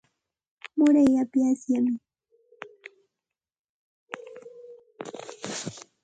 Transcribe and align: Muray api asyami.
Muray 0.77 1.09
api 1.23 1.39
asyami. 1.51 1.93